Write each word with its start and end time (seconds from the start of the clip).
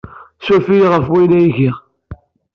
Ssuref-iyi 0.39 0.87
ɣef 0.93 1.05
wayen 1.11 1.37
ay 1.39 1.47
giɣ. 1.57 1.77